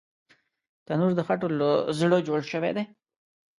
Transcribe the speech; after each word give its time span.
تنور 0.85 1.11
د 1.15 1.21
خټو 1.27 1.47
له 1.59 1.69
زړه 1.99 2.17
جوړ 2.27 2.41
شوی 2.51 2.71
وي 2.75 2.83